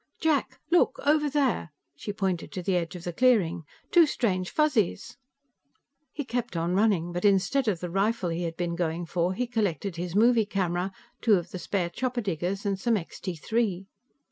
[0.19, 0.59] "Jack!
[0.71, 3.65] Look, over there!" She pointed to the edge of the clearing.
[3.91, 5.15] "Two strange Fuzzies!"
[6.11, 9.45] He kept on running, but instead of the rifle he had been going for, he
[9.45, 10.91] collected his movie camera,
[11.21, 13.85] two of the spare chopper diggers and some Extee Three.